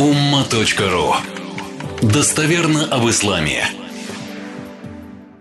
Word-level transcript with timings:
umma.ru 0.00 1.12
Достоверно 2.00 2.86
об 2.86 3.06
исламе. 3.10 3.64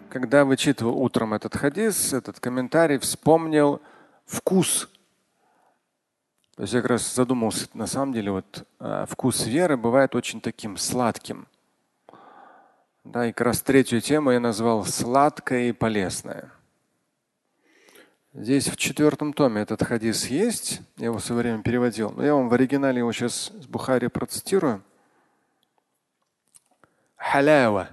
Когда 0.10 0.44
вычитывал 0.44 0.98
утром 1.02 1.34
этот 1.34 1.56
хадис, 1.56 2.12
этот 2.12 2.42
комментарий, 2.42 3.00
вспомнил 3.00 3.82
вкус. 4.26 4.90
То 6.58 6.64
есть 6.64 6.74
я 6.74 6.82
как 6.82 6.90
раз 6.90 7.16
задумался, 7.16 7.70
на 7.74 7.88
самом 7.88 8.12
деле, 8.12 8.32
вот 8.32 8.66
э, 8.82 9.06
вкус 9.10 9.46
веры 9.46 9.78
бывает 9.78 10.14
очень 10.14 10.42
таким 10.42 10.76
сладким. 10.76 11.48
Да, 13.06 13.28
и 13.28 13.32
как 13.32 13.48
раз 13.48 13.62
третью 13.62 14.02
тему 14.02 14.32
я 14.32 14.42
назвал 14.42 14.84
сладкое 14.84 15.70
и 15.70 15.72
полезное. 15.72 16.52
Здесь 18.34 18.68
в 18.68 18.78
четвертом 18.78 19.34
томе 19.34 19.62
этот 19.62 19.82
хадис 19.84 20.28
есть, 20.28 20.82
я 20.98 21.06
его 21.06 21.18
в 21.18 21.24
свое 21.26 21.42
время 21.42 21.64
переводил, 21.64 22.12
но 22.12 22.24
я 22.24 22.36
вам 22.36 22.48
в 22.48 22.54
оригинале 22.54 23.00
его 23.00 23.12
сейчас 23.12 23.52
с 23.60 23.66
Бухари 23.66 24.08
процитирую. 24.08 24.84
Халява. 27.16 27.90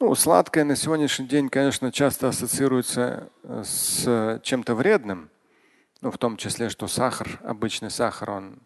Ну, 0.00 0.12
сладкое 0.16 0.64
на 0.64 0.74
сегодняшний 0.74 1.28
день, 1.28 1.50
конечно, 1.50 1.92
часто 1.92 2.28
ассоциируется 2.28 3.30
э, 3.44 3.62
с 3.64 4.40
чем-то 4.42 4.74
вредным, 4.74 5.30
ну, 6.00 6.10
в 6.10 6.18
том 6.18 6.36
числе, 6.36 6.68
что 6.68 6.88
сахар, 6.88 7.38
обычный 7.44 7.90
сахар, 7.90 8.30
он 8.30 8.58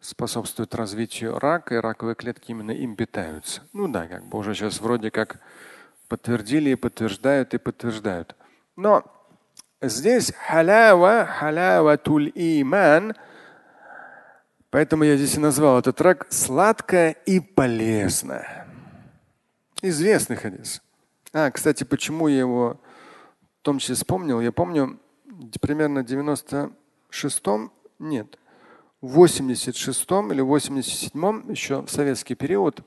способствует 0.00 0.74
развитию 0.74 1.38
рака, 1.38 1.76
и 1.76 1.78
раковые 1.78 2.16
клетки 2.16 2.50
именно 2.50 2.72
им 2.72 2.96
питаются. 2.96 3.62
Ну 3.72 3.86
да, 3.86 4.08
как 4.08 4.26
бы 4.26 4.38
уже 4.38 4.54
сейчас 4.54 4.80
вроде 4.80 5.12
как 5.12 5.38
подтвердили 6.08 6.70
и 6.70 6.74
подтверждают 6.74 7.54
и 7.54 7.58
подтверждают. 7.58 8.34
Но 8.74 9.04
Здесь 9.82 10.32
халява, 10.32 11.26
халява 11.26 11.98
туль 11.98 12.32
иман. 12.34 13.14
Поэтому 14.70 15.04
я 15.04 15.16
здесь 15.16 15.36
и 15.36 15.40
назвал 15.40 15.78
этот 15.78 15.96
трек 15.96 16.26
сладкое 16.30 17.10
и 17.26 17.40
полезное. 17.40 18.66
Известный 19.82 20.36
хадис. 20.36 20.82
А, 21.34 21.50
кстати, 21.50 21.84
почему 21.84 22.28
я 22.28 22.38
его 22.38 22.80
в 23.60 23.62
том 23.62 23.78
числе 23.78 23.96
вспомнил? 23.96 24.40
Я 24.40 24.50
помню, 24.50 24.98
примерно 25.60 26.02
в 26.02 26.06
96-м, 26.06 27.70
нет, 27.98 28.38
в 29.02 29.22
86-м 29.22 30.32
или 30.32 30.42
87-м, 30.42 31.50
еще 31.50 31.82
в 31.82 31.90
советский 31.90 32.34
период, 32.34 32.80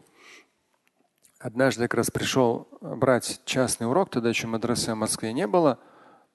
однажды 1.38 1.83
как 1.83 1.94
раз 1.94 2.09
пришел 2.09 2.67
брать 2.81 3.41
частный 3.45 3.88
урок, 3.88 4.09
тогда 4.09 4.30
еще 4.30 4.47
мадресе 4.47 4.94
в 4.94 4.97
Москве 4.97 5.33
не 5.33 5.45
было– 5.45 5.78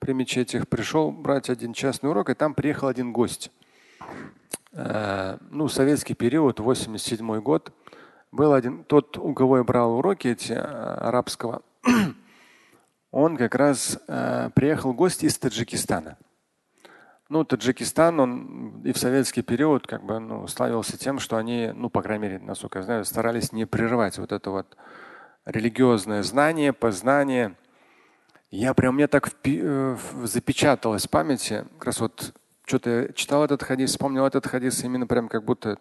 при 0.04 0.12
мечетях 0.12 0.68
пришел 0.68 1.10
брать 1.10 1.48
один 1.48 1.72
частный 1.72 2.10
урок, 2.10 2.28
и 2.28 2.34
там 2.34 2.52
приехал 2.52 2.88
один 2.88 3.10
гость. 3.10 3.50
Э, 4.72 5.38
ну, 5.50 5.66
советский 5.68 6.12
период, 6.12 6.60
87 6.60 7.40
год. 7.40 7.72
Был 8.30 8.52
один, 8.52 8.84
тот, 8.84 9.16
у 9.16 9.32
кого 9.32 9.56
я 9.56 9.64
брал 9.64 9.94
уроки 9.94 10.28
эти 10.28 10.52
э, 10.52 10.56
арабского, 10.58 11.62
он 13.12 13.38
как 13.38 13.54
раз 13.54 13.98
э, 14.06 14.50
приехал 14.54 14.92
гость 14.92 15.24
из 15.24 15.38
Таджикистана. 15.38 16.18
Ну, 17.30 17.44
Таджикистан, 17.46 18.20
он 18.20 18.82
и 18.82 18.92
в 18.92 18.98
советский 18.98 19.40
период 19.40 19.86
как 19.86 20.04
бы 20.04 20.18
ну, 20.18 20.46
славился 20.48 20.98
тем, 20.98 21.18
что 21.18 21.38
они, 21.38 21.72
ну, 21.74 21.88
по 21.88 22.02
крайней 22.02 22.22
мере, 22.24 22.38
насколько 22.40 22.80
я 22.80 22.84
знаю, 22.84 23.04
старались 23.06 23.52
не 23.52 23.64
прерывать 23.64 24.18
вот 24.18 24.32
это 24.32 24.50
вот 24.50 24.76
религиозное 25.46 26.22
знание, 26.22 26.74
познание– 26.74 27.56
я 28.56 28.74
прям, 28.74 28.94
мне 28.94 29.08
так 29.08 29.28
впи- 29.28 29.60
э, 29.62 29.96
запечаталось 30.24 31.06
в 31.06 31.10
памяти, 31.10 31.64
как 31.78 31.86
раз 31.86 32.00
вот 32.00 32.34
что-то 32.64 32.90
я 32.90 33.12
читал 33.12 33.44
этот 33.44 33.62
хадис, 33.62 33.90
вспомнил 33.90 34.24
этот 34.24 34.46
хадис, 34.46 34.84
именно 34.84 35.06
прям 35.06 35.28
как 35.28 35.44
будто, 35.44 35.78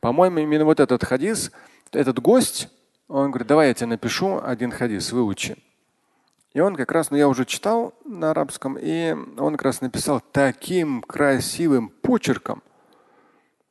по-моему, 0.00 0.38
именно 0.38 0.64
вот 0.64 0.80
этот 0.80 1.04
хадис, 1.04 1.52
этот 1.92 2.20
гость, 2.20 2.68
он 3.08 3.30
говорит, 3.30 3.46
давай 3.46 3.68
я 3.68 3.74
тебе 3.74 3.88
напишу 3.88 4.40
один 4.42 4.72
хадис, 4.72 5.12
выучи. 5.12 5.56
И 6.54 6.60
он 6.60 6.76
как 6.76 6.92
раз, 6.92 7.10
ну 7.10 7.16
я 7.16 7.28
уже 7.28 7.44
читал 7.44 7.94
на 8.04 8.30
арабском, 8.30 8.78
и 8.80 9.12
он 9.38 9.52
как 9.52 9.62
раз 9.62 9.80
написал 9.80 10.20
таким 10.32 11.02
красивым 11.02 11.88
почерком. 11.88 12.62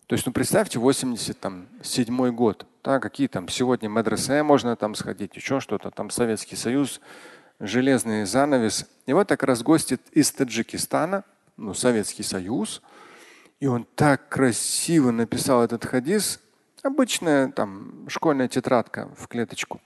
То 0.06 0.16
есть, 0.16 0.26
ну 0.26 0.32
представьте, 0.32 0.80
87 0.80 2.36
год, 2.36 2.68
да, 2.84 3.00
какие 3.00 3.28
там 3.28 3.48
сегодня 3.48 3.88
медресе 3.88 4.44
можно 4.44 4.76
там 4.76 4.96
сходить, 4.96 5.36
еще 5.36 5.60
что-то, 5.60 5.90
там 5.92 6.10
Советский 6.10 6.56
Союз, 6.56 7.02
железный 7.64 8.26
занавес. 8.26 8.86
Вот 9.08 9.28
так 9.28 9.42
раз 9.44 9.64
гостит 9.64 10.02
из 10.12 10.32
Таджикистана, 10.32 11.24
ну, 11.58 11.74
Советский 11.74 12.24
Союз. 12.24 12.82
И 13.60 13.68
он 13.68 13.86
так 13.96 14.28
красиво 14.30 15.12
написал 15.12 15.64
этот 15.64 15.86
хадис. 15.86 16.40
Обычная 16.84 17.50
там 17.50 18.08
школьная 18.10 18.50
тетрадка 18.50 19.10
в 19.16 19.28
клеточку. 19.28 19.82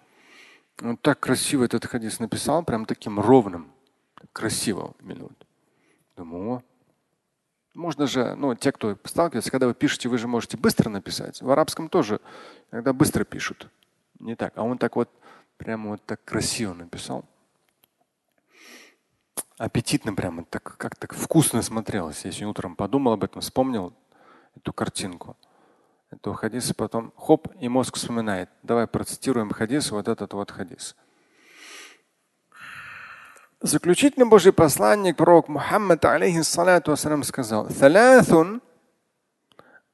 Он 0.81 0.97
так 0.97 1.19
красиво 1.19 1.63
этот 1.63 1.85
хадис 1.85 2.19
написал, 2.19 2.63
прям 2.63 2.85
таким 2.85 3.19
ровным. 3.19 3.71
Красиво 4.33 4.95
минут. 4.99 5.45
Думаю, 6.15 6.49
о, 6.49 6.63
можно 7.75 8.07
же, 8.07 8.33
ну, 8.35 8.55
те, 8.55 8.71
кто 8.71 8.97
сталкивается, 9.03 9.51
когда 9.51 9.67
вы 9.67 9.75
пишете, 9.75 10.09
вы 10.09 10.17
же 10.17 10.27
можете 10.27 10.57
быстро 10.57 10.89
написать. 10.89 11.39
В 11.43 11.51
арабском 11.51 11.89
тоже, 11.89 12.19
когда 12.71 12.93
быстро 12.93 13.23
пишут. 13.23 13.69
Не 14.19 14.35
так. 14.35 14.53
А 14.55 14.63
он 14.63 14.79
так 14.79 14.95
вот, 14.95 15.09
прямо 15.57 15.91
вот 15.91 16.03
так 16.03 16.23
красиво 16.25 16.73
написал 16.73 17.23
аппетитно 19.57 20.13
прямо, 20.13 20.45
так 20.45 20.77
как 20.77 20.95
так 20.95 21.13
вкусно 21.13 21.61
смотрелось. 21.61 22.25
Я 22.25 22.31
сегодня 22.31 22.49
утром 22.49 22.75
подумал 22.75 23.13
об 23.13 23.23
этом, 23.23 23.41
вспомнил 23.41 23.93
эту 24.55 24.73
картинку. 24.73 25.35
Это 26.09 26.33
хадис, 26.33 26.73
потом 26.73 27.11
хоп, 27.17 27.47
и 27.59 27.67
мозг 27.67 27.95
вспоминает. 27.95 28.49
Давай 28.63 28.87
процитируем 28.87 29.51
хадис, 29.51 29.91
вот 29.91 30.07
этот 30.07 30.33
вот 30.33 30.51
хадис. 30.51 30.95
Заключительный 33.59 34.27
Божий 34.27 34.53
посланник, 34.53 35.17
пророк 35.17 35.49
Мухаммад, 35.49 36.05
алейхиссалату 36.05 36.91
вассалам, 36.91 37.23
сказал, 37.23 37.67
«Thalathun 37.67 38.61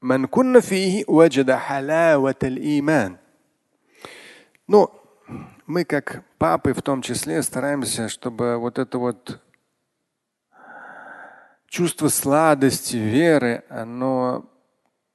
man 0.01 0.28
kunna 0.28 0.59
fihi 0.59 1.06
wajada 1.07 1.57
halawat 1.57 2.44
al-iman». 2.44 3.18
Ну, 4.68 4.91
мы 5.66 5.85
как 5.85 6.24
папы 6.38 6.74
в 6.74 6.81
том 6.81 7.01
числе 7.01 7.41
стараемся, 7.41 8.09
чтобы 8.09 8.57
вот 8.57 8.78
это 8.78 8.97
вот 8.97 9.41
чувство 11.73 12.07
сладости, 12.07 12.97
веры, 12.97 13.63
оно 13.67 14.45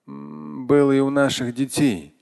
было 0.07 0.91
и 0.91 0.99
у 0.99 1.09
наших 1.09 1.55
детей. 1.55 2.17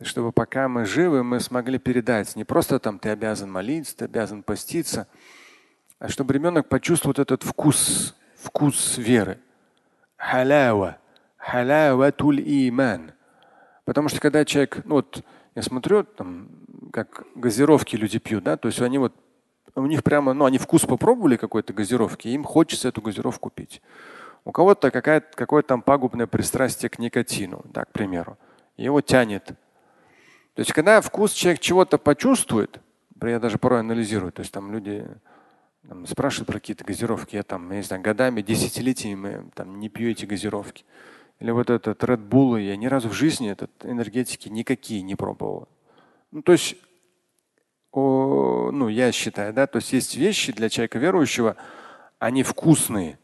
Чтобы 0.00 0.32
пока 0.32 0.68
мы 0.68 0.86
живы, 0.86 1.22
мы 1.22 1.38
смогли 1.38 1.78
передать. 1.78 2.34
Не 2.34 2.44
просто 2.44 2.78
там 2.78 2.98
ты 2.98 3.10
обязан 3.10 3.52
молиться, 3.52 3.94
ты 3.98 4.06
обязан 4.06 4.42
поститься, 4.42 5.06
а 5.98 6.08
чтобы 6.08 6.32
ребенок 6.32 6.70
почувствовал 6.70 7.10
вот 7.10 7.18
этот 7.18 7.42
вкус, 7.42 8.16
вкус 8.36 8.96
веры. 8.96 9.38
Халява. 10.16 10.96
Халява 11.36 12.10
туль 12.10 12.40
иман. 12.40 13.12
Потому 13.84 14.08
что 14.08 14.18
когда 14.18 14.46
человек, 14.46 14.80
ну 14.86 14.94
вот 14.94 15.22
я 15.54 15.60
смотрю, 15.60 16.04
там, 16.04 16.48
как 16.90 17.26
газировки 17.34 17.96
люди 17.96 18.18
пьют, 18.18 18.44
да, 18.44 18.56
то 18.56 18.68
есть 18.68 18.80
они 18.80 18.96
вот 18.96 19.14
у 19.74 19.86
них 19.86 20.02
прямо, 20.02 20.32
ну, 20.32 20.44
они 20.44 20.58
вкус 20.58 20.82
попробовали 20.82 21.36
какой-то 21.36 21.72
газировки, 21.72 22.28
им 22.28 22.44
хочется 22.44 22.88
эту 22.88 23.00
газировку 23.00 23.50
пить. 23.50 23.80
У 24.44 24.52
кого-то 24.52 24.90
какое-то 24.90 25.68
там 25.68 25.82
пагубное 25.82 26.26
пристрастие 26.26 26.90
к 26.90 26.98
никотину, 26.98 27.62
да, 27.64 27.84
к 27.84 27.92
примеру. 27.92 28.36
Его 28.76 29.00
тянет. 29.00 29.46
То 30.54 30.60
есть, 30.60 30.72
когда 30.72 31.00
вкус 31.00 31.32
человек 31.32 31.60
чего-то 31.60 31.98
почувствует, 31.98 32.80
я 33.22 33.38
даже 33.38 33.58
порой 33.58 33.80
анализирую, 33.80 34.32
то 34.32 34.40
есть 34.40 34.52
там 34.52 34.72
люди 34.72 35.06
там, 35.88 36.06
спрашивают 36.06 36.48
про 36.48 36.58
какие-то 36.58 36.84
газировки, 36.84 37.36
я 37.36 37.42
там, 37.42 37.70
я 37.70 37.76
не 37.76 37.82
знаю, 37.82 38.02
годами, 38.02 38.42
десятилетиями 38.42 39.50
там, 39.54 39.78
не 39.78 39.88
пью 39.88 40.10
эти 40.10 40.26
газировки. 40.26 40.84
Или 41.38 41.50
вот 41.50 41.70
этот 41.70 42.02
Red 42.02 42.28
Bull, 42.28 42.60
я 42.60 42.76
ни 42.76 42.86
разу 42.86 43.08
в 43.08 43.12
жизни 43.12 43.50
этот 43.50 43.70
энергетики 43.84 44.48
никакие 44.48 45.02
не 45.02 45.14
пробовал. 45.14 45.68
Ну, 46.30 46.42
то 46.42 46.52
есть 46.52 46.76
ну, 48.00 48.88
я 48.88 49.12
считаю, 49.12 49.52
да, 49.52 49.66
то 49.66 49.76
есть 49.76 49.92
есть 49.92 50.16
вещи 50.16 50.52
для 50.52 50.68
человека 50.68 50.98
верующего, 50.98 51.56
они 52.18 52.42
вкусные. 52.42 53.18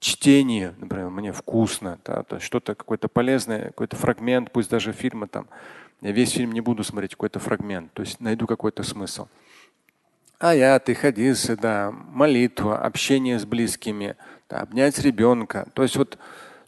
Чтение, 0.00 0.74
например, 0.78 1.10
мне 1.10 1.30
вкусно, 1.30 1.98
да, 2.04 2.22
то 2.22 2.36
есть 2.36 2.46
что-то 2.46 2.74
какое-то 2.74 3.08
полезное, 3.08 3.66
какой-то 3.66 3.96
фрагмент, 3.96 4.50
пусть 4.50 4.70
даже 4.70 4.92
фильма 4.92 5.26
там. 5.26 5.46
Я 6.00 6.12
весь 6.12 6.30
фильм 6.32 6.52
не 6.52 6.62
буду 6.62 6.82
смотреть, 6.82 7.12
какой-то 7.12 7.38
фрагмент, 7.38 7.92
то 7.92 8.00
есть 8.00 8.18
найду 8.18 8.46
какой-то 8.46 8.82
смысл. 8.82 9.28
Аяты, 10.38 10.94
хадисы, 10.94 11.54
да, 11.54 11.92
молитва, 11.92 12.78
общение 12.78 13.38
с 13.38 13.44
близкими, 13.44 14.16
да, 14.48 14.60
обнять 14.60 14.98
ребенка. 15.00 15.68
То 15.74 15.82
есть 15.82 15.96
вот, 15.96 16.16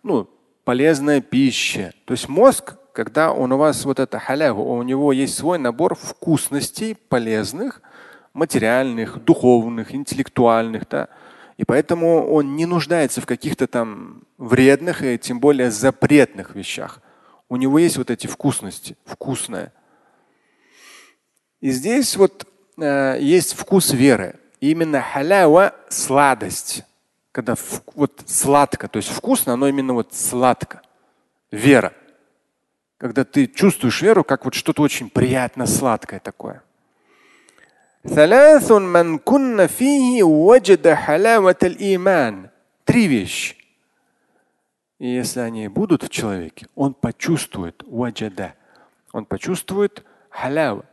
ну, 0.03 0.29
полезная 0.65 1.23
пища. 1.23 1.95
То 2.05 2.13
есть 2.13 2.29
мозг 2.29 2.77
когда 2.93 3.33
он 3.33 3.53
у 3.53 3.57
вас 3.57 3.85
вот 3.85 3.99
это 3.99 4.19
халяву, 4.19 4.75
у 4.75 4.83
него 4.83 5.13
есть 5.13 5.37
свой 5.37 5.59
набор 5.59 5.95
вкусностей 5.95 6.95
полезных, 6.95 7.83
материальных, 8.33 9.23
духовных, 9.25 9.95
интеллектуальных, 9.95 10.89
да, 10.89 11.09
и 11.57 11.65
поэтому 11.65 12.27
он 12.29 12.57
не 12.57 12.67
нуждается 12.67 13.21
в 13.21 13.27
каких-то 13.27 13.67
там 13.67 14.25
вредных 14.39 15.03
и 15.03 15.19
тем 15.19 15.39
более 15.39 15.71
запретных 15.71 16.55
вещах. 16.55 17.01
У 17.49 17.57
него 17.57 17.79
есть 17.79 17.99
вот 17.99 18.11
эти 18.11 18.27
вкусности, 18.27 18.97
вкусное. 19.05 19.73
И 21.61 21.71
здесь 21.71 22.17
вот 22.17 22.47
э, 22.79 23.19
есть 23.21 23.55
вкус 23.55 23.93
веры. 23.93 24.41
именно 24.61 25.03
халява– 25.03 25.75
сладость. 25.89 26.85
Когда 27.31 27.55
в, 27.55 27.83
вот 27.95 28.23
сладко, 28.27 28.89
то 28.89 28.97
есть 28.97 29.11
вкусно, 29.11 29.57
но 29.57 29.69
именно 29.69 29.93
вот 29.93 30.15
сладко. 30.15 30.83
Вера 31.51 31.93
Когда 33.02 33.24
ты 33.24 33.48
чувствуешь 33.48 34.02
веру, 34.02 34.24
как 34.24 34.46
вот 34.46 34.56
что-то 34.56 34.82
очень 34.82 35.10
приятно 35.10 35.68
сладкое 35.68 36.20
такое. 36.20 36.64
Три 42.86 43.08
вещи. 43.08 43.56
И 45.00 45.08
если 45.08 45.40
они 45.42 45.68
будут 45.68 46.04
в 46.04 46.10
человеке, 46.10 46.68
он 46.74 46.94
почувствует 46.96 47.84
ваджада. 47.86 48.56
Он 49.12 49.26
почувствует 49.26 50.04
халява. 50.30 50.86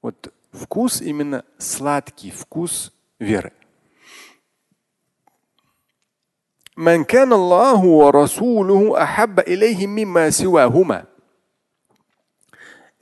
Вот 0.00 0.32
вкус 0.52 1.02
именно 1.02 1.44
сладкий 1.58 2.30
вкус 2.30 2.92
веры. 3.18 3.52
من 6.78 7.04
كان 7.04 7.32
الله 7.32 7.84
ورسوله 7.84 9.02
أحب 9.02 9.40
إليه 9.40 9.86
مما 9.86 10.30
سواهما. 10.30 11.04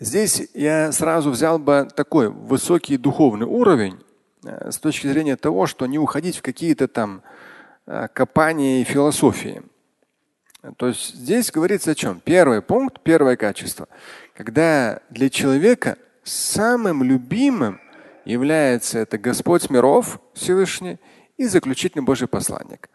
Здесь 0.02 0.50
я 0.56 0.92
сразу 0.92 1.30
взял 1.30 1.60
бы 1.60 1.88
такой 1.96 2.30
высокий 2.30 2.98
духовный 2.98 3.46
уровень 3.46 4.00
с 4.44 4.80
точки 4.80 5.06
зрения 5.06 5.36
того, 5.36 5.68
что 5.68 5.86
не 5.86 6.00
уходить 6.00 6.38
в 6.38 6.42
какие-то 6.42 6.88
там 6.88 7.22
копания 7.86 8.82
и 8.82 8.84
философии. 8.84 9.62
То 10.78 10.88
есть 10.88 11.14
здесь 11.14 11.52
говорится 11.52 11.92
о 11.92 11.96
чем? 11.96 12.20
Первый 12.20 12.64
пункт, 12.64 13.00
первое 13.04 13.36
качество. 13.36 13.88
Когда 14.34 15.02
для 15.12 15.30
человека 15.30 16.00
самым 16.24 17.04
любимым 17.04 17.80
является 18.26 18.98
это 18.98 19.20
Господь 19.20 19.70
миров 19.70 20.20
Всевышний 20.34 21.00
и 21.38 21.46
заключительный 21.46 22.04
Божий 22.04 22.28
посланник. 22.28 22.90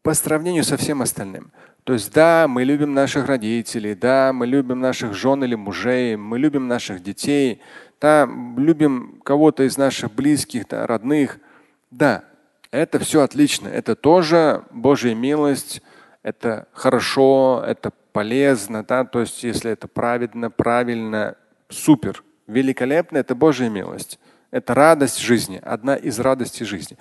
По 0.00 0.14
сравнению 0.14 0.64
со 0.64 0.78
всем 0.78 1.02
остальным. 1.02 1.52
То 1.84 1.94
есть 1.94 2.12
да, 2.12 2.46
мы 2.48 2.64
любим 2.64 2.94
наших 2.94 3.26
родителей, 3.26 3.94
да, 3.94 4.32
мы 4.32 4.46
любим 4.46 4.80
наших 4.80 5.14
жен 5.14 5.42
или 5.44 5.54
мужей, 5.54 6.16
мы 6.16 6.38
любим 6.38 6.68
наших 6.68 7.02
детей, 7.02 7.60
да, 8.00 8.28
любим 8.56 9.20
кого-то 9.24 9.64
из 9.64 9.76
наших 9.76 10.12
близких, 10.12 10.68
да, 10.68 10.86
родных. 10.86 11.38
Да, 11.90 12.24
это 12.70 12.98
все 13.00 13.22
отлично. 13.22 13.68
Это 13.68 13.96
тоже 13.96 14.62
Божья 14.70 15.14
милость. 15.14 15.82
Это 16.22 16.68
хорошо, 16.72 17.64
это 17.66 17.92
полезно. 18.12 18.84
Да? 18.84 19.04
То 19.04 19.20
есть, 19.20 19.42
если 19.42 19.72
это 19.72 19.88
праведно, 19.88 20.50
правильно, 20.50 21.36
супер, 21.68 22.22
великолепно, 22.46 23.18
это 23.18 23.34
Божья 23.34 23.68
милость. 23.68 24.18
Это 24.50 24.74
радость 24.74 25.18
жизни, 25.18 25.60
одна 25.62 25.94
из 25.94 26.18
радостей 26.18 26.66
жизни. 26.66 26.96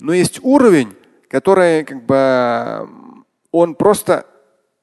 Но 0.00 0.12
есть 0.12 0.40
уровень, 0.42 0.94
который 1.28 1.84
как 1.84 2.04
бы 2.04 2.88
он 3.54 3.76
просто 3.76 4.26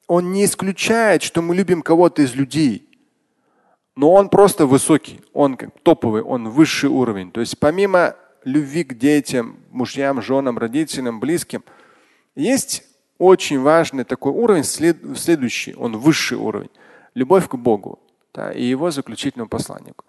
он 0.06 0.32
не 0.32 0.44
исключает, 0.44 1.22
что 1.22 1.42
мы 1.42 1.54
любим 1.54 1.82
кого-то 1.82 2.22
из 2.22 2.34
людей. 2.34 2.88
Но 3.96 4.12
он 4.12 4.30
просто 4.30 4.66
высокий, 4.66 5.20
он 5.34 5.56
как 5.56 5.70
топовый, 5.82 6.22
он 6.22 6.48
высший 6.48 6.88
уровень. 6.88 7.30
То 7.30 7.40
есть 7.40 7.58
помимо 7.58 8.16
любви 8.44 8.84
к 8.84 8.94
детям, 8.94 9.58
мужьям, 9.70 10.22
женам, 10.22 10.58
родителям, 10.58 11.20
близким. 11.20 11.62
Есть 12.34 12.84
очень 13.18 13.60
важный 13.60 14.04
такой 14.04 14.32
уровень, 14.32 14.64
след, 14.64 14.96
следующий, 15.16 15.74
он 15.74 15.98
высший 15.98 16.38
уровень. 16.38 16.70
Любовь 17.14 17.48
к 17.48 17.54
Богу 17.56 17.98
да, 18.32 18.52
и 18.52 18.64
его 18.64 18.90
заключительному 18.90 19.48
посланнику. 19.48 20.06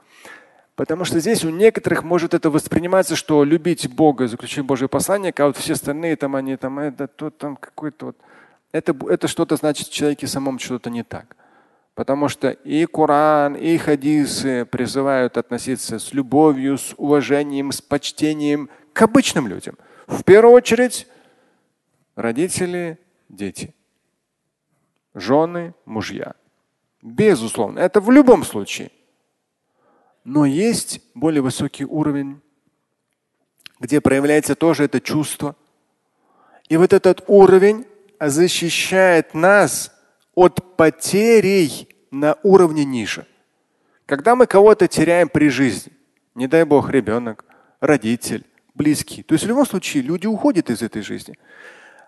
Потому 0.75 1.03
что 1.03 1.19
здесь 1.19 1.43
у 1.43 1.49
некоторых 1.49 2.03
может 2.03 2.33
это 2.33 2.49
восприниматься, 2.49 3.15
что 3.15 3.43
любить 3.43 3.93
Бога, 3.93 4.27
заключить 4.27 4.65
Божье 4.65 4.87
послание, 4.87 5.33
а 5.37 5.47
вот 5.47 5.57
все 5.57 5.73
остальные 5.73 6.15
там 6.15 6.35
они 6.35 6.55
там 6.55 6.79
это, 6.79 7.07
то 7.07 7.29
там 7.29 7.57
какой-то 7.57 8.07
вот. 8.07 8.17
Это, 8.73 8.95
это 9.07 9.27
что-то 9.27 9.55
значит 9.55 9.87
в 9.87 9.93
человеке 9.93 10.27
самом 10.27 10.59
что-то 10.59 10.89
не 10.89 11.03
так. 11.03 11.37
Потому 11.93 12.27
что 12.27 12.49
и 12.49 12.87
Коран, 12.87 13.55
и 13.55 13.77
хадисы 13.77 14.65
призывают 14.65 15.37
относиться 15.37 15.99
с 15.99 16.11
любовью, 16.11 16.79
с 16.79 16.95
уважением, 16.97 17.71
с 17.71 17.81
почтением 17.81 18.69
к 18.91 19.01
обычным 19.03 19.47
людям. 19.47 19.77
В 20.07 20.23
первую 20.23 20.55
очередь 20.55 21.07
родители, 22.15 22.97
дети, 23.29 23.75
жены, 25.13 25.75
мужья. 25.85 26.33
Безусловно, 27.03 27.77
это 27.77 28.01
в 28.01 28.09
любом 28.09 28.43
случае. 28.43 28.89
Но 30.23 30.47
есть 30.47 30.99
более 31.13 31.43
высокий 31.43 31.85
уровень, 31.85 32.41
где 33.79 34.01
проявляется 34.01 34.55
тоже 34.55 34.85
это 34.85 34.99
чувство. 34.99 35.55
И 36.69 36.77
вот 36.77 36.91
этот 36.91 37.23
уровень 37.27 37.85
защищает 38.29 39.33
нас 39.33 39.91
от 40.35 40.77
потерей 40.77 41.87
на 42.11 42.37
уровне 42.43 42.85
ниже. 42.85 43.25
Когда 44.05 44.35
мы 44.35 44.47
кого-то 44.47 44.87
теряем 44.87 45.29
при 45.29 45.49
жизни, 45.49 45.93
не 46.35 46.47
дай 46.47 46.63
бог 46.63 46.89
ребенок, 46.89 47.45
родитель, 47.79 48.45
близкий, 48.73 49.23
то 49.23 49.33
есть 49.33 49.45
в 49.45 49.47
любом 49.47 49.65
случае 49.65 50.03
люди 50.03 50.27
уходят 50.27 50.69
из 50.69 50.81
этой 50.81 51.01
жизни. 51.01 51.37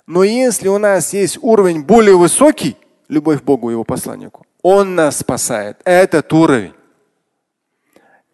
Но 0.08 0.24
если 0.24 0.68
у 0.68 0.78
нас 0.78 1.14
есть 1.14 1.40
уровень 1.42 1.84
более 1.84 2.18
высокий, 2.18 2.78
любовь 3.08 3.42
к 3.42 3.44
Богу 3.44 3.70
и 3.70 3.74
его 3.74 3.84
посланнику, 3.84 4.46
он 4.62 4.96
нас 4.96 5.20
спасает. 5.20 5.80
Этот 5.84 6.32
уровень. 6.34 6.74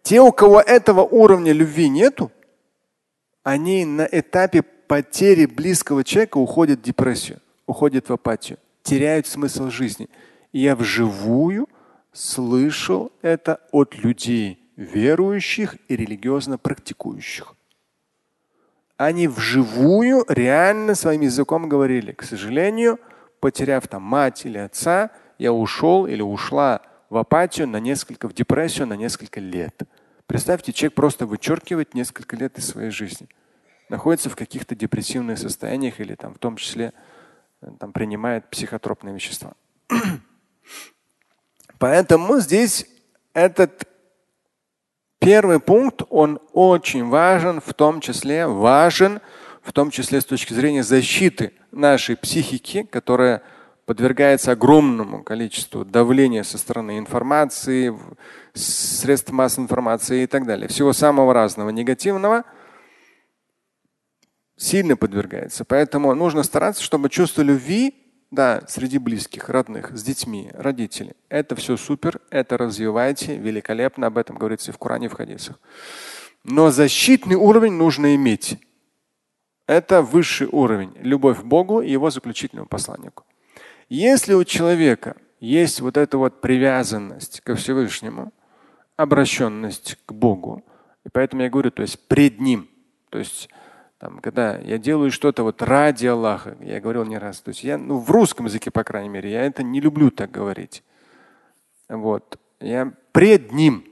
Те, 0.02 0.20
у 0.20 0.32
кого 0.32 0.60
этого 0.60 1.02
уровня 1.02 1.52
любви 1.52 1.88
нету, 1.88 2.32
они 3.42 3.84
на 3.84 4.08
этапе 4.10 4.62
потери 4.62 5.46
близкого 5.46 6.04
человека 6.04 6.38
уходят 6.38 6.80
в 6.80 6.82
депрессию, 6.82 7.40
уходят 7.66 8.08
в 8.08 8.12
апатию 8.12 8.58
теряют 8.82 9.26
смысл 9.26 9.70
жизни. 9.70 10.08
И 10.52 10.60
я 10.60 10.76
вживую 10.76 11.68
слышал 12.12 13.12
это 13.22 13.60
от 13.70 13.96
людей 13.96 14.58
верующих 14.76 15.76
и 15.88 15.96
религиозно 15.96 16.58
практикующих. 16.58 17.54
Они 18.96 19.28
вживую 19.28 20.24
реально 20.28 20.94
своим 20.94 21.22
языком 21.22 21.68
говорили, 21.68 22.12
к 22.12 22.22
сожалению, 22.22 22.98
потеряв 23.40 23.88
там 23.88 24.02
мать 24.02 24.44
или 24.44 24.58
отца, 24.58 25.10
я 25.38 25.52
ушел 25.52 26.06
или 26.06 26.22
ушла 26.22 26.82
в 27.10 27.16
апатию 27.16 27.66
на 27.66 27.80
несколько, 27.80 28.28
в 28.28 28.34
депрессию 28.34 28.86
на 28.86 28.94
несколько 28.94 29.40
лет. 29.40 29.82
Представьте, 30.26 30.72
человек 30.72 30.94
просто 30.94 31.26
вычеркивает 31.26 31.94
несколько 31.94 32.36
лет 32.36 32.58
из 32.58 32.68
своей 32.68 32.90
жизни. 32.90 33.28
Находится 33.88 34.30
в 34.30 34.36
каких-то 34.36 34.74
депрессивных 34.74 35.38
состояниях 35.38 36.00
или 36.00 36.14
там 36.14 36.34
в 36.34 36.38
том 36.38 36.56
числе 36.56 36.92
там, 37.78 37.92
принимает 37.92 38.48
психотропные 38.50 39.14
вещества. 39.14 39.52
Поэтому 41.78 42.40
здесь 42.40 42.86
этот 43.34 43.88
первый 45.18 45.60
пункт, 45.60 46.02
он 46.10 46.40
очень 46.52 47.08
важен, 47.08 47.60
в 47.60 47.74
том 47.74 48.00
числе 48.00 48.46
важен, 48.46 49.20
в 49.62 49.72
том 49.72 49.90
числе 49.90 50.20
с 50.20 50.24
точки 50.24 50.52
зрения 50.54 50.82
защиты 50.82 51.52
нашей 51.70 52.16
психики, 52.16 52.82
которая 52.82 53.42
подвергается 53.86 54.52
огромному 54.52 55.22
количеству 55.22 55.84
давления 55.84 56.42
со 56.42 56.58
стороны 56.58 56.98
информации, 56.98 57.96
средств 58.54 59.30
массовой 59.30 59.64
информации 59.64 60.22
и 60.22 60.26
так 60.26 60.46
далее. 60.46 60.68
Всего 60.68 60.92
самого 60.92 61.32
разного 61.32 61.70
негативного– 61.70 62.44
сильно 64.62 64.96
подвергается. 64.96 65.64
Поэтому 65.64 66.14
нужно 66.14 66.42
стараться, 66.42 66.82
чтобы 66.82 67.10
чувство 67.10 67.42
любви 67.42 67.94
да, 68.30 68.62
среди 68.66 68.98
близких, 68.98 69.50
родных, 69.50 69.96
с 69.96 70.02
детьми, 70.02 70.50
родителей. 70.54 71.12
Это 71.28 71.54
все 71.54 71.76
супер, 71.76 72.20
это 72.30 72.56
развивайте, 72.56 73.36
великолепно, 73.36 74.06
об 74.06 74.16
этом 74.16 74.38
говорится 74.38 74.70
и 74.70 74.74
в 74.74 74.78
Коране, 74.78 75.06
и 75.06 75.08
в 75.08 75.12
хадисах. 75.12 75.60
Но 76.44 76.70
защитный 76.70 77.36
уровень 77.36 77.74
нужно 77.74 78.14
иметь. 78.14 78.58
Это 79.66 80.00
высший 80.00 80.48
уровень. 80.50 80.92
Любовь 81.00 81.40
к 81.40 81.44
Богу 81.44 81.82
и 81.82 81.90
его 81.90 82.10
заключительному 82.10 82.68
посланнику. 82.68 83.24
Если 83.88 84.32
у 84.32 84.44
человека 84.44 85.16
есть 85.40 85.80
вот 85.80 85.96
эта 85.96 86.16
вот 86.16 86.40
привязанность 86.40 87.40
ко 87.42 87.54
Всевышнему, 87.54 88.32
обращенность 88.96 89.98
к 90.06 90.12
Богу, 90.12 90.64
и 91.04 91.08
поэтому 91.10 91.42
я 91.42 91.50
говорю, 91.50 91.70
то 91.70 91.82
есть 91.82 92.08
пред 92.08 92.40
Ним, 92.40 92.68
то 93.10 93.18
есть 93.18 93.50
там, 94.02 94.18
когда 94.18 94.58
я 94.58 94.78
делаю 94.78 95.12
что-то 95.12 95.44
вот 95.44 95.62
ради 95.62 96.08
Аллаха, 96.08 96.56
я 96.60 96.80
говорил 96.80 97.04
не 97.04 97.18
раз, 97.18 97.40
то 97.40 97.50
есть 97.50 97.62
я, 97.62 97.78
ну, 97.78 97.98
в 97.98 98.10
русском 98.10 98.46
языке, 98.46 98.72
по 98.72 98.82
крайней 98.82 99.08
мере, 99.08 99.30
я 99.30 99.44
это 99.44 99.62
не 99.62 99.80
люблю 99.80 100.10
так 100.10 100.28
говорить. 100.28 100.82
Вот. 101.88 102.36
Я 102.58 102.92
пред 103.12 103.52
Ним. 103.52 103.84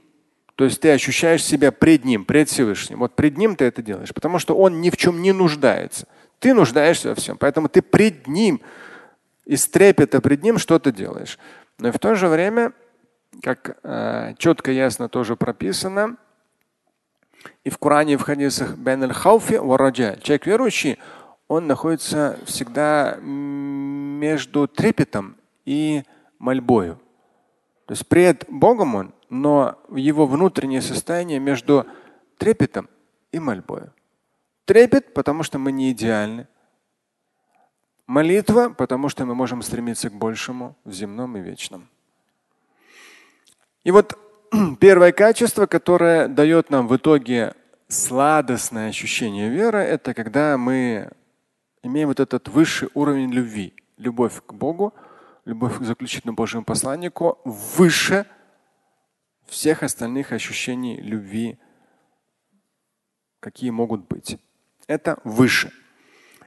То 0.55 0.65
есть 0.65 0.81
ты 0.81 0.91
ощущаешь 0.91 1.45
себя 1.45 1.71
пред 1.71 2.03
Ним, 2.03 2.25
пред 2.25 2.49
Всевышним. 2.49 2.99
Вот 2.99 3.15
пред 3.15 3.37
Ним 3.37 3.55
ты 3.55 3.63
это 3.63 3.81
делаешь, 3.81 4.13
потому 4.13 4.37
что 4.37 4.53
Он 4.53 4.81
ни 4.81 4.89
в 4.89 4.97
чем 4.97 5.21
не 5.21 5.31
нуждается. 5.31 6.09
Ты 6.39 6.53
нуждаешься 6.53 7.07
во 7.07 7.15
всем. 7.15 7.37
Поэтому 7.37 7.69
ты 7.69 7.81
пред 7.81 8.27
Ним 8.27 8.59
из 9.45 9.65
трепета 9.65 10.19
пред 10.19 10.43
ним 10.43 10.57
что 10.57 10.77
ты 10.77 10.91
делаешь. 10.91 11.39
Но 11.79 11.87
и 11.87 11.91
в 11.91 11.99
то 11.99 12.15
же 12.15 12.27
время, 12.27 12.73
как 13.41 13.77
э, 13.81 14.33
четко 14.37 14.73
ясно 14.73 15.07
тоже 15.07 15.37
прописано, 15.37 16.17
и 17.63 17.69
в 17.69 17.77
Коране, 17.77 18.13
и 18.13 18.17
в 18.17 18.21
хадисах 18.21 18.75
бен 18.75 19.11
хауфи 19.11 19.55
вараджа. 19.55 20.17
Человек 20.17 20.45
верующий, 20.45 20.99
он 21.47 21.67
находится 21.67 22.39
всегда 22.45 23.17
между 23.21 24.67
трепетом 24.67 25.37
и 25.65 26.03
мольбою. 26.39 26.99
То 27.85 27.93
есть 27.93 28.07
пред 28.07 28.45
Богом 28.47 28.95
он, 28.95 29.13
но 29.29 29.77
его 29.93 30.25
внутреннее 30.25 30.81
состояние 30.81 31.39
между 31.39 31.85
трепетом 32.37 32.89
и 33.31 33.39
мольбою. 33.39 33.93
Трепет, 34.65 35.13
потому 35.13 35.43
что 35.43 35.59
мы 35.59 35.71
не 35.71 35.91
идеальны. 35.91 36.47
Молитва, 38.07 38.69
потому 38.69 39.09
что 39.09 39.25
мы 39.25 39.35
можем 39.35 39.61
стремиться 39.61 40.09
к 40.09 40.13
большему 40.13 40.75
в 40.83 40.91
земном 40.91 41.37
и 41.37 41.41
вечном. 41.41 41.87
И 43.83 43.91
вот 43.91 44.17
первое 44.79 45.11
качество, 45.11 45.65
которое 45.65 46.27
дает 46.27 46.69
нам 46.69 46.87
в 46.87 46.95
итоге 46.95 47.53
сладостное 47.87 48.89
ощущение 48.89 49.49
веры, 49.49 49.79
это 49.79 50.13
когда 50.13 50.57
мы 50.57 51.09
имеем 51.83 52.09
вот 52.09 52.19
этот 52.19 52.47
высший 52.49 52.89
уровень 52.93 53.31
любви. 53.31 53.73
Любовь 53.97 54.41
к 54.45 54.53
Богу, 54.53 54.93
любовь 55.45 55.77
к 55.77 55.83
заключительному 55.83 56.35
Божьему 56.35 56.63
посланнику 56.63 57.39
выше 57.45 58.25
всех 59.47 59.83
остальных 59.83 60.31
ощущений 60.31 60.99
любви, 60.99 61.57
какие 63.39 63.69
могут 63.69 64.07
быть. 64.07 64.37
Это 64.87 65.19
выше. 65.23 65.71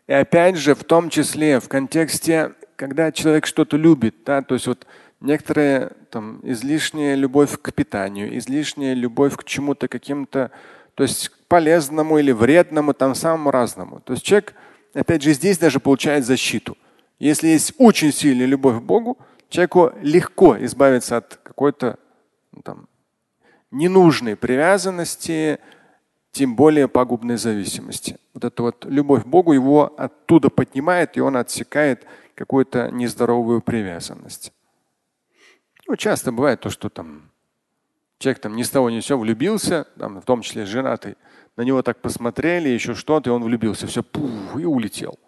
И 0.07 0.13
опять 0.13 0.57
же, 0.57 0.75
в 0.75 0.85
том 0.85 1.11
числе 1.11 1.61
в 1.61 1.69
контексте, 1.69 2.55
когда 2.77 3.13
человек 3.13 3.47
что-то 3.47 3.77
любит, 3.77 4.17
да, 4.25 4.43
то 4.43 4.55
есть 4.55 4.67
вот 4.67 4.87
некоторые 5.25 5.93
там 6.11 6.41
излишняя 6.43 7.15
любовь 7.15 7.59
к 7.61 7.73
питанию, 7.73 8.37
излишняя 8.39 8.95
любовь 8.95 9.37
к 9.37 9.45
чему-то 9.45 9.89
каким-то, 9.89 10.51
то 10.95 11.03
есть 11.03 11.31
полезному 11.49 12.19
или 12.19 12.31
вредному, 12.31 12.95
там 12.95 13.15
самому 13.15 13.51
разному. 13.51 14.01
То 14.01 14.13
есть 14.13 14.25
человек, 14.25 14.55
опять 14.93 15.23
же, 15.23 15.33
здесь 15.33 15.59
даже 15.59 15.81
получает 15.81 16.25
защиту. 16.25 16.77
Если 17.19 17.49
есть 17.49 17.73
очень 17.79 18.13
сильная 18.13 18.47
любовь 18.47 18.79
к 18.79 18.83
Богу, 18.83 19.19
человеку 19.49 19.93
легко 20.03 20.57
избавиться 20.65 21.17
от 21.17 21.37
какой-то 21.43 21.99
ну, 22.53 22.63
там, 22.63 22.89
ненужной 23.71 24.37
привязанности, 24.37 25.59
тем 26.33 26.57
более 26.57 26.89
пагубной 26.89 27.37
зависимости. 27.37 28.19
Вот 28.35 28.45
эта 28.45 28.63
вот 28.63 28.85
любовь 28.85 29.23
к 29.23 29.27
Богу 29.27 29.53
его 29.53 29.95
оттуда 29.97 30.51
поднимает, 30.51 31.17
и 31.17 31.21
он 31.21 31.37
отсекает 31.37 32.05
какую-то 32.35 32.91
нездоровую 32.91 33.61
привязанность. 33.61 34.53
Ну, 35.87 35.97
часто 35.97 36.33
бывает 36.33 36.61
то, 36.61 36.71
что 36.71 36.89
там 36.89 37.31
человек 38.19 38.41
там 38.41 38.57
ни 38.57 38.63
с 38.63 38.71
того 38.71 38.91
ни 38.91 39.01
с 39.01 39.07
сего 39.07 39.21
влюбился, 39.21 39.87
там, 39.99 40.21
в 40.21 40.25
том 40.25 40.41
числе 40.41 40.65
женатый, 40.65 41.17
на 41.57 41.63
него 41.63 41.83
так 41.83 42.01
посмотрели, 42.01 42.69
еще 42.69 42.95
что-то, 42.95 43.31
и 43.31 43.33
он 43.33 43.45
влюбился, 43.45 43.87
все, 43.87 44.03
пух, 44.03 44.59
и 44.59 44.65
улетел. 44.65 45.19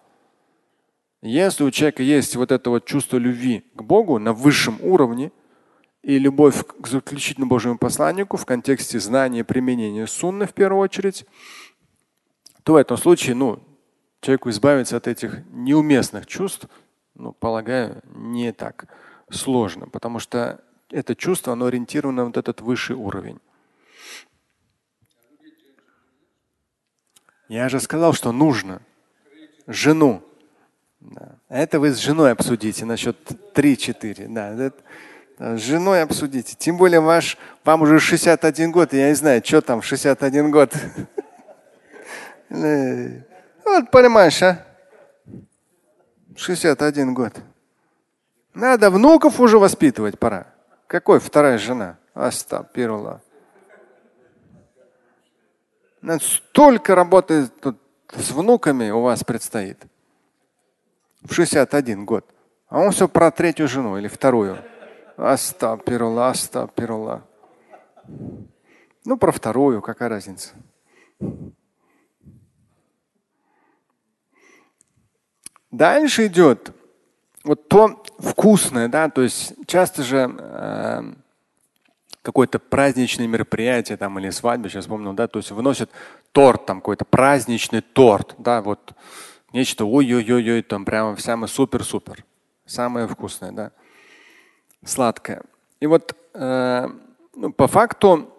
Если 1.22 1.64
у 1.64 1.70
человека 1.70 2.02
есть 2.02 2.36
вот 2.36 2.52
это 2.52 2.70
вот 2.70 2.84
чувство 2.86 3.18
любви 3.18 3.64
к 3.74 3.82
Богу 3.82 4.18
на 4.18 4.32
высшем 4.32 4.78
уровне 4.80 5.32
и 6.02 6.18
любовь 6.18 6.64
к 6.64 6.86
заключительному 6.86 7.50
Божьему 7.50 7.78
посланнику 7.78 8.36
в 8.36 8.46
контексте 8.46 9.00
знания 9.00 9.44
применения 9.44 10.06
сунны 10.06 10.46
в 10.46 10.54
первую 10.54 10.80
очередь, 10.80 11.26
то 12.62 12.74
в 12.74 12.76
этом 12.76 12.96
случае 12.96 13.34
ну, 13.34 13.60
человеку 14.20 14.50
избавиться 14.50 14.96
от 14.96 15.08
этих 15.08 15.44
неуместных 15.50 16.26
чувств, 16.26 16.68
ну, 17.14 17.32
полагаю, 17.32 18.02
не 18.04 18.52
так 18.52 18.86
сложно, 19.30 19.88
потому 19.88 20.18
что 20.18 20.60
это 20.90 21.14
чувство, 21.14 21.52
оно 21.52 21.66
ориентировано 21.66 22.22
на 22.22 22.24
вот 22.26 22.36
этот 22.36 22.60
высший 22.60 22.96
уровень. 22.96 23.40
Я 27.48 27.68
же 27.68 27.80
сказал, 27.80 28.12
что 28.12 28.32
нужно 28.32 28.82
жену. 29.66 30.22
Да. 31.00 31.38
Это 31.48 31.78
вы 31.78 31.90
с 31.90 31.98
женой 31.98 32.32
обсудите 32.32 32.84
насчет 32.84 33.16
3-4. 33.54 34.26
Да, 34.28 34.50
это, 34.50 34.82
с 35.38 35.60
женой 35.60 36.02
обсудите. 36.02 36.56
Тем 36.58 36.76
более 36.76 37.00
ваш, 37.00 37.38
вам 37.64 37.82
уже 37.82 38.00
61 38.00 38.72
год, 38.72 38.94
и 38.94 38.98
я 38.98 39.08
не 39.08 39.14
знаю, 39.14 39.42
что 39.44 39.60
там 39.60 39.82
61 39.82 40.50
год. 40.50 40.72
Э, 42.48 43.22
вот 43.64 43.90
понимаешь, 43.90 44.40
а? 44.40 44.64
61 46.36 47.12
год. 47.12 47.34
Надо 48.56 48.90
внуков 48.90 49.38
уже 49.38 49.58
воспитывать 49.58 50.18
пора. 50.18 50.46
Какой 50.86 51.20
вторая 51.20 51.58
жена? 51.58 51.98
Астап, 52.14 52.72
Пирула. 52.72 53.20
Столько 56.20 56.94
работы 56.94 57.48
тут 57.48 57.76
с 58.08 58.30
внуками 58.30 58.88
у 58.88 59.02
вас 59.02 59.22
предстоит. 59.24 59.84
В 61.20 61.34
61 61.34 62.06
год. 62.06 62.24
А 62.68 62.78
он 62.78 62.92
все 62.92 63.08
про 63.08 63.30
третью 63.30 63.68
жену 63.68 63.98
или 63.98 64.08
вторую. 64.08 64.56
Астап, 65.18 65.84
Пирула, 65.84 66.30
Астап, 66.30 66.72
Пирула. 66.72 67.28
Ну, 69.04 69.18
про 69.18 69.32
вторую, 69.32 69.82
какая 69.82 70.08
разница. 70.08 70.54
Дальше 75.70 76.28
идет 76.28 76.72
вот 77.46 77.68
то 77.68 78.02
вкусное, 78.18 78.88
да, 78.88 79.08
то 79.08 79.22
есть 79.22 79.54
часто 79.66 80.02
же 80.02 80.34
э, 80.36 81.02
какое-то 82.22 82.58
праздничное 82.58 83.26
мероприятие 83.26 83.96
там 83.96 84.18
или 84.18 84.30
свадьба, 84.30 84.68
сейчас 84.68 84.86
помню, 84.86 85.12
да, 85.12 85.28
то 85.28 85.38
есть 85.38 85.52
выносят 85.52 85.90
торт, 86.32 86.66
там 86.66 86.80
какой-то 86.80 87.04
праздничный 87.04 87.80
торт, 87.80 88.34
да, 88.38 88.60
вот 88.62 88.92
нечто 89.52 89.84
ой-ой-ой, 89.84 90.62
там 90.62 90.84
прямо 90.84 91.16
самое 91.16 91.48
супер-супер, 91.48 92.24
самое 92.66 93.06
вкусное, 93.06 93.52
да, 93.52 93.70
сладкое. 94.84 95.42
И 95.78 95.86
вот 95.86 96.16
э, 96.34 96.88
ну, 97.34 97.52
по 97.52 97.68
факту 97.68 98.32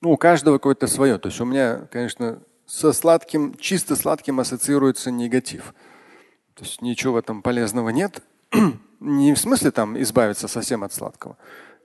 ну, 0.00 0.12
у 0.12 0.16
каждого 0.16 0.58
какое-то 0.58 0.86
свое. 0.86 1.18
То 1.18 1.28
есть 1.30 1.40
у 1.40 1.44
меня, 1.44 1.88
конечно, 1.90 2.38
со 2.66 2.92
сладким, 2.92 3.56
чисто 3.56 3.96
сладким 3.96 4.38
ассоциируется 4.38 5.10
негатив. 5.10 5.74
То 6.56 6.64
есть 6.64 6.80
ничего 6.80 7.12
в 7.12 7.16
этом 7.16 7.42
полезного 7.42 7.90
нет. 7.90 8.22
Не 9.00 9.34
в 9.34 9.38
смысле 9.38 9.70
там 9.70 10.00
избавиться 10.00 10.48
совсем 10.48 10.84
от 10.84 10.92
сладкого. 10.92 11.36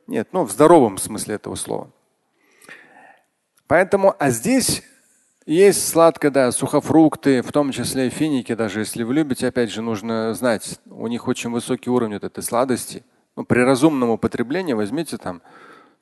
Нет, 0.08 0.30
но 0.32 0.46
в 0.46 0.52
здоровом 0.52 0.98
смысле 0.98 1.36
этого 1.36 1.56
слова. 1.56 1.92
Поэтому, 3.68 4.16
а 4.18 4.30
здесь 4.30 4.82
есть 5.46 5.88
сладкое, 5.90 6.32
да, 6.32 6.52
сухофрукты, 6.54 7.42
в 7.42 7.52
том 7.52 7.72
числе 7.72 8.10
финики, 8.10 8.56
даже 8.56 8.80
если 8.80 9.04
вы 9.04 9.14
любите, 9.14 9.48
опять 9.48 9.72
же, 9.72 9.82
нужно 9.82 10.34
знать, 10.34 10.80
у 10.86 11.08
них 11.08 11.28
очень 11.28 11.52
высокий 11.52 11.90
уровень 11.90 12.14
вот 12.14 12.24
этой 12.24 12.42
сладости. 12.42 13.04
Ну, 13.36 13.44
при 13.44 13.60
разумном 13.60 14.12
употреблении 14.12 14.74
возьмите 14.74 15.18
там 15.18 15.42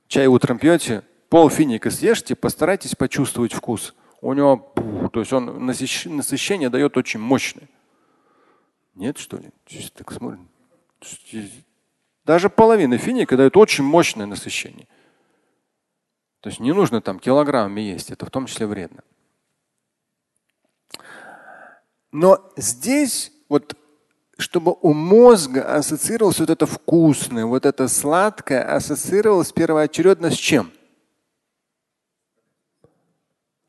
чай 0.08 0.28
утром 0.28 0.60
пьете, 0.60 1.04
пол 1.30 1.50
финика 1.50 1.90
съешьте, 1.90 2.36
постарайтесь 2.36 2.96
почувствовать 2.96 3.54
вкус 3.54 3.96
у 4.22 4.34
него, 4.34 4.74
то 5.12 5.22
есть 5.22 5.34
он 5.34 5.66
насыщение 5.66 6.70
дает 6.70 6.98
очень 6.98 7.20
мощное. 7.20 7.68
Нет, 9.00 9.18
что 9.18 9.38
ли? 9.38 9.50
Так 9.94 10.12
смотрим. 10.12 10.50
Даже 12.26 12.50
половина 12.50 12.98
финика 12.98 13.38
дает 13.38 13.56
очень 13.56 13.86
мощное 13.86 14.26
насыщение. 14.26 14.90
То 16.42 16.50
есть 16.50 16.60
не 16.60 16.74
нужно 16.74 17.02
там 17.02 17.18
килограммами 17.18 17.80
есть, 17.80 18.12
это 18.12 18.26
в 18.26 18.30
том 18.30 18.46
числе 18.46 18.68
вредно. 18.68 19.02
Но 22.12 22.52
здесь 22.58 23.32
вот 23.48 23.76
чтобы 24.38 24.76
у 24.82 24.94
мозга 24.94 25.76
ассоциировалось 25.76 26.40
вот 26.40 26.50
это 26.50 26.66
вкусное, 26.66 27.46
вот 27.46 27.66
это 27.66 27.90
сладкое, 27.90 28.64
ассоциировалось 28.64 29.52
первоочередно 29.52 30.32
с 30.32 30.36
чем? 30.36 30.72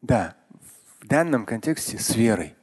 Да, 0.00 0.36
данном 1.02 1.44
контексте 1.44 1.98
с 1.98 2.14
верой. 2.14 2.54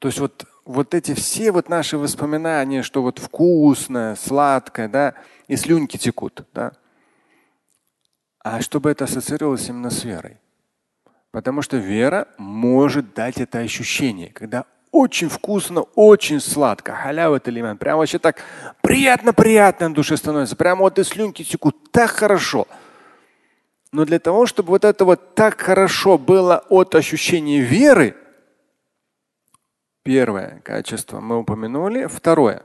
То 0.00 0.08
есть 0.08 0.18
вот, 0.18 0.46
вот 0.64 0.94
эти 0.94 1.14
все 1.14 1.52
вот 1.52 1.68
наши 1.68 1.98
воспоминания, 1.98 2.82
что 2.82 3.02
вот 3.02 3.18
вкусное, 3.18 4.16
сладкое, 4.16 4.88
да, 4.88 5.14
и 5.46 5.56
слюнки 5.56 5.98
текут, 5.98 6.46
да. 6.54 6.72
А 8.42 8.62
чтобы 8.62 8.90
это 8.90 9.04
ассоциировалось 9.04 9.68
именно 9.68 9.90
с 9.90 10.02
верой. 10.02 10.38
Потому 11.30 11.60
что 11.60 11.76
вера 11.76 12.28
может 12.38 13.12
дать 13.12 13.38
это 13.38 13.58
ощущение, 13.58 14.30
когда 14.30 14.64
очень 14.90 15.28
вкусно, 15.28 15.82
очень 15.94 16.40
сладко. 16.40 16.94
Халява 16.94 17.36
это 17.36 17.50
лимон. 17.50 17.76
Прям 17.76 17.98
вообще 17.98 18.18
так 18.18 18.42
приятно-приятно 18.80 19.90
на 19.90 19.94
душе 19.94 20.16
становится. 20.16 20.56
Прямо 20.56 20.80
вот 20.80 20.98
и 20.98 21.04
слюнки 21.04 21.44
текут 21.44 21.92
так 21.92 22.10
хорошо. 22.10 22.66
Но 23.92 24.06
для 24.06 24.18
того, 24.18 24.46
чтобы 24.46 24.70
вот 24.70 24.84
это 24.84 25.04
вот 25.04 25.34
так 25.34 25.60
хорошо 25.60 26.16
было 26.16 26.64
от 26.70 26.94
ощущения 26.94 27.60
веры, 27.60 28.16
Первое 30.02 30.60
качество 30.64 31.20
мы 31.20 31.38
упомянули. 31.38 32.06
Второе. 32.06 32.62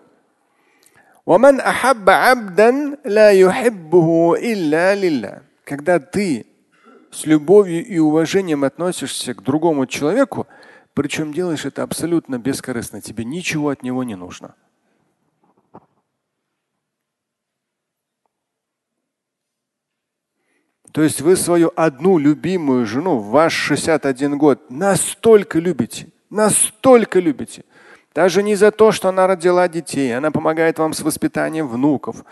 Когда 5.66 6.00
ты 6.00 6.46
с 7.12 7.26
любовью 7.26 7.86
и 7.86 7.98
уважением 7.98 8.64
относишься 8.64 9.34
к 9.34 9.42
другому 9.42 9.86
человеку, 9.86 10.48
причем 10.94 11.34
делаешь 11.34 11.66
это 11.66 11.84
абсолютно 11.84 12.40
бескорыстно, 12.40 13.02
тебе 13.02 13.26
ничего 13.26 13.70
от 13.70 13.84
него 13.84 14.04
не 14.04 14.16
нужно. 14.16 14.56
То 20.94 21.02
есть 21.02 21.20
вы 21.20 21.36
свою 21.36 21.74
одну 21.76 22.18
любимую 22.18 22.86
жену 22.86 23.18
в 23.18 23.28
ваш 23.28 23.54
61 23.54 24.38
год 24.38 24.70
настолько 24.70 25.60
любите, 25.60 26.08
настолько 26.30 27.20
любите. 27.20 27.64
Даже 28.14 28.44
не 28.44 28.56
за 28.56 28.72
то, 28.72 28.92
что 28.92 29.10
она 29.10 29.28
родила 29.28 29.68
детей, 29.68 30.16
она 30.16 30.32
помогает 30.32 30.80
вам 30.80 30.94
с 30.94 31.02
воспитанием 31.02 31.68
внуков. 31.68 32.24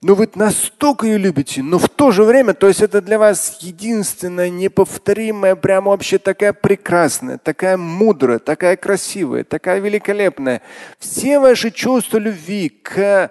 Но 0.00 0.14
вы 0.16 0.28
настолько 0.34 1.06
ее 1.06 1.16
любите, 1.16 1.62
но 1.62 1.78
в 1.78 1.88
то 1.88 2.10
же 2.10 2.24
время, 2.24 2.54
то 2.54 2.66
есть 2.66 2.82
это 2.82 3.00
для 3.00 3.20
вас 3.20 3.58
единственная, 3.60 4.50
неповторимая, 4.50 5.54
прямо 5.54 5.92
вообще 5.92 6.18
такая 6.18 6.52
прекрасная, 6.52 7.38
такая 7.38 7.76
мудрая, 7.76 8.40
такая 8.40 8.76
красивая, 8.76 9.44
такая 9.44 9.78
великолепная. 9.78 10.60
Все 10.98 11.38
ваши 11.38 11.70
чувства 11.70 12.18
любви 12.18 12.68
к 12.68 13.30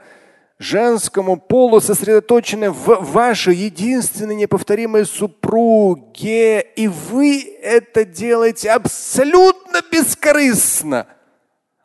женскому 0.62 1.38
полу 1.38 1.82
сосредоточены 1.82 2.72
в 2.72 3.12
вашей 3.12 3.56
единственной 3.56 4.36
неповторимой 4.36 5.06
супруге, 5.06 6.62
и 6.62 6.88
вы 6.88 7.42
это 7.62 8.06
делаете 8.06 8.72
абсолютно 8.72 9.82
бескорыстно. 9.92 11.08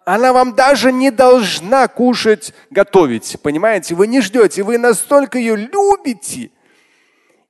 Она 0.05 0.33
вам 0.33 0.55
даже 0.55 0.93
не 0.93 1.11
должна 1.11 1.89
кушать, 1.89 2.53
готовить. 2.71 3.39
Понимаете? 3.43 3.95
Вы 3.97 4.07
не 4.07 4.21
ждете, 4.21 4.63
вы 4.63 4.79
настолько 4.79 5.39
ее 5.39 5.57
любите, 5.57 6.51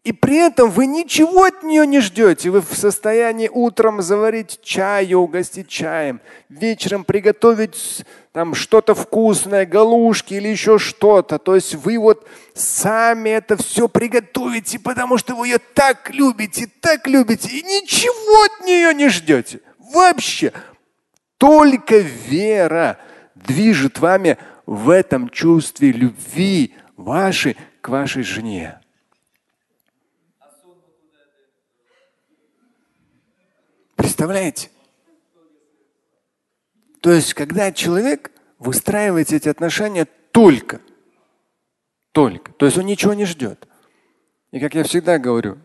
и 0.07 0.13
при 0.13 0.37
этом 0.37 0.71
вы 0.71 0.87
ничего 0.87 1.47
от 1.47 1.65
нее 1.65 1.85
не 1.85 1.99
ждете. 1.99 2.51
Вы 2.51 2.61
в 2.61 2.77
состоянии 2.77 3.51
утром 3.53 4.01
заварить 4.03 4.61
чай, 4.63 5.13
угостить 5.15 5.67
чаем, 5.67 6.21
вечером 6.49 7.03
приготовить 7.03 8.07
там 8.31 8.55
что-то 8.55 8.95
вкусное, 8.95 9.67
галушки 9.67 10.35
или 10.35 10.47
еще 10.47 10.79
что-то. 10.79 11.41
То 11.41 11.57
есть 11.57 11.75
вы 11.75 11.99
вот 11.99 12.25
сами 12.55 13.31
это 13.31 13.57
все 13.57 13.89
приготовите, 13.89 14.79
потому 14.79 15.19
что 15.19 15.35
вы 15.35 15.49
ее 15.49 15.59
так 15.59 16.15
любите, 16.15 16.69
так 16.81 17.09
любите, 17.09 17.49
и 17.49 17.65
ничего 17.65 18.45
от 18.45 18.65
нее 18.65 18.95
не 18.95 19.09
ждете. 19.09 19.59
Вообще. 19.93 20.53
Только 21.37 21.97
вера 21.97 22.99
движет 23.35 23.99
вами 23.99 24.39
в 24.67 24.89
этом 24.89 25.31
чувстве 25.31 25.91
любви 25.91 26.77
вашей 26.97 27.57
к 27.81 27.89
вашей 27.89 28.23
жене. 28.23 28.79
Представляете? 34.17 34.71
То 37.03 37.13
есть, 37.13 37.35
когда 37.35 37.71
человек 37.71 38.31
выстраивает 38.59 39.31
эти 39.31 39.51
отношения 39.51 40.07
только, 40.33 40.81
только, 42.13 42.51
то 42.53 42.65
есть 42.65 42.79
он 42.79 42.87
ничего 42.87 43.13
не 43.13 43.27
ждет. 43.27 43.69
И 44.53 44.59
как 44.59 44.75
я 44.75 44.85
всегда 44.85 45.19
говорю, 45.19 45.59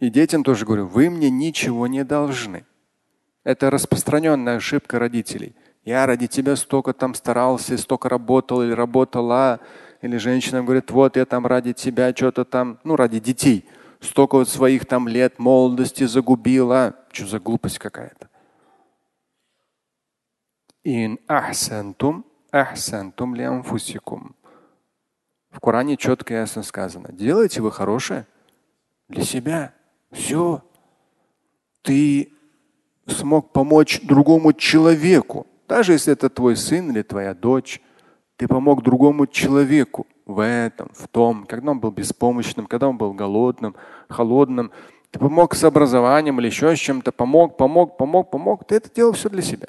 и 0.00 0.10
детям 0.10 0.42
тоже 0.42 0.66
говорю, 0.66 0.88
вы 0.88 1.08
мне 1.10 1.30
ничего 1.30 1.86
не 1.86 2.02
должны. 2.02 2.66
Это 3.44 3.70
распространенная 3.70 4.56
ошибка 4.56 4.98
родителей. 4.98 5.54
Я 5.84 6.06
ради 6.06 6.26
тебя 6.26 6.56
столько 6.56 6.92
там 6.92 7.14
старался, 7.14 7.78
столько 7.78 8.08
работал 8.08 8.64
или 8.64 8.72
работала. 8.72 9.60
Или 10.02 10.16
женщина 10.16 10.64
говорит, 10.64 10.90
вот 10.90 11.16
я 11.16 11.24
там 11.24 11.46
ради 11.46 11.72
тебя 11.72 12.12
что-то 12.16 12.44
там, 12.44 12.80
ну 12.82 12.96
ради 12.96 13.20
детей– 13.20 13.64
столько 14.04 14.36
вот 14.36 14.48
своих 14.48 14.86
там 14.86 15.08
лет 15.08 15.38
молодости 15.38 16.04
загубила. 16.04 16.96
Что 17.12 17.26
за 17.26 17.40
глупость 17.40 17.78
какая-то? 17.78 18.28
Ин 20.84 21.18
ахсантум 21.26 22.26
ахсантум 22.54 23.34
ли 23.34 23.42
анфусикум. 23.42 24.36
В 25.50 25.58
Коране 25.58 25.96
четко 25.96 26.34
и 26.34 26.36
ясно 26.36 26.62
сказано. 26.62 27.12
Делайте 27.12 27.60
вы 27.60 27.72
хорошее 27.72 28.26
для 29.08 29.24
себя. 29.24 29.74
Все. 30.12 30.62
Ты 31.82 32.32
смог 33.06 33.52
помочь 33.52 34.00
другому 34.02 34.52
человеку. 34.52 35.46
Даже 35.66 35.92
если 35.92 36.12
это 36.12 36.30
твой 36.30 36.56
сын 36.56 36.90
или 36.90 37.02
твоя 37.02 37.34
дочь, 37.34 37.80
ты 38.36 38.48
помог 38.48 38.82
другому 38.82 39.26
человеку 39.26 40.06
в 40.26 40.42
этом, 40.42 40.90
в 40.94 41.06
том, 41.08 41.44
когда 41.46 41.70
он 41.70 41.80
был 41.80 41.90
беспомощным, 41.90 42.66
когда 42.66 42.88
он 42.88 42.98
был 42.98 43.12
голодным, 43.12 43.76
холодным. 44.08 44.72
Ты 45.10 45.18
помог 45.18 45.54
с 45.54 45.62
образованием 45.62 46.40
или 46.40 46.46
еще 46.46 46.74
с 46.74 46.78
чем-то, 46.78 47.12
помог, 47.12 47.56
помог, 47.56 47.96
помог, 47.96 48.30
помог. 48.30 48.66
Ты 48.66 48.76
это 48.76 48.92
делал 48.92 49.12
все 49.12 49.28
для 49.28 49.42
себя. 49.42 49.68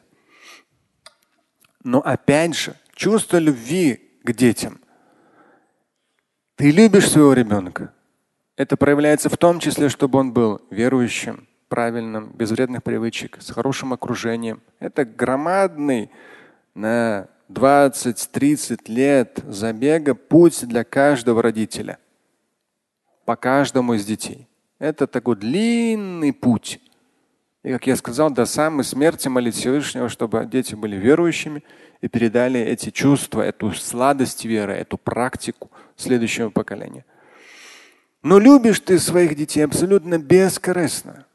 Но 1.84 2.00
опять 2.00 2.56
же, 2.56 2.76
чувство 2.96 3.38
любви 3.38 4.02
к 4.24 4.34
детям. 4.34 4.80
Ты 6.56 6.72
любишь 6.72 7.12
своего 7.12 7.34
ребенка. 7.34 7.94
Это 8.56 8.78
проявляется 8.78 9.30
в 9.30 9.38
том 9.38 9.60
числе, 9.60 9.90
чтобы 9.90 10.18
он 10.18 10.32
был 10.32 10.62
верующим, 10.72 11.48
правильным, 11.68 12.32
без 12.32 12.52
вредных 12.52 12.82
привычек, 12.82 13.38
с 13.40 13.52
хорошим 13.52 13.94
окружением. 13.94 14.62
Это 14.80 15.04
громадный 15.06 16.10
на 16.74 17.28
20-30 17.50 18.92
лет 18.92 19.40
забега 19.48 20.16
путь 20.16 20.66
для 20.68 20.84
каждого 20.84 21.42
родителя. 21.42 22.00
По 23.26 23.36
каждому 23.36 23.94
из 23.94 24.06
детей. 24.06 24.48
Это 24.80 25.08
такой 25.08 25.36
длинный 25.36 26.34
путь. 26.34 26.80
И, 27.64 27.72
как 27.72 27.88
я 27.88 27.96
сказал, 27.96 28.30
до 28.30 28.46
самой 28.46 28.84
смерти 28.84 29.28
молить 29.28 29.56
Всевышнего, 29.56 30.10
чтобы 30.10 30.46
дети 30.46 30.76
были 30.76 30.96
верующими 30.96 31.64
и 32.02 32.08
передали 32.08 32.60
эти 32.60 32.92
чувства, 32.92 33.42
эту 33.42 33.72
сладость 33.74 34.46
веры, 34.46 34.74
эту 34.74 34.98
практику 34.98 35.72
следующему 35.96 36.52
поколению. 36.52 37.04
Но 38.22 38.40
любишь 38.40 38.80
ты 38.80 39.00
своих 39.00 39.36
детей 39.36 39.62
абсолютно 39.62 40.20
бескорыстно. 40.20 41.26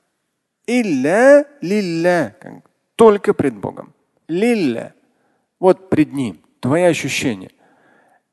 Илля 0.66 1.46
лилля. 1.60 2.36
Только 2.94 3.34
пред 3.34 3.56
Богом. 3.56 3.94
Лилля. 4.28 4.94
Вот 5.60 5.90
пред 5.90 6.12
ним. 6.12 6.40
Твои 6.58 6.82
ощущения. 6.82 7.50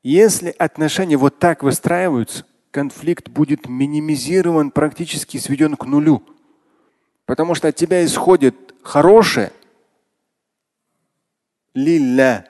Если 0.02 0.54
отношения 0.58 1.16
вот 1.16 1.38
так 1.38 1.62
выстраиваются, 1.62 2.44
конфликт 2.70 3.28
будет 3.28 3.68
минимизирован, 3.68 4.70
практически 4.70 5.36
сведен 5.36 5.76
к 5.76 5.84
нулю. 5.84 6.22
Потому 7.26 7.54
что 7.54 7.68
от 7.68 7.76
тебя 7.76 8.04
исходит 8.04 8.74
хорошее. 8.82 9.52
Лилля. 11.74 12.48